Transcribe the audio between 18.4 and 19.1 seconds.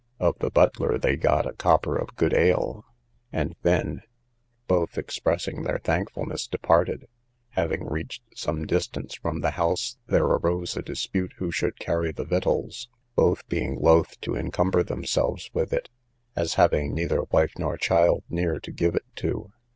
to give it